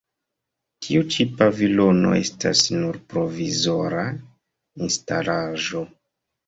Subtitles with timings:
[0.85, 4.09] Tiu ĉi pavilono estas nur provizora
[4.85, 5.89] instalaĵo.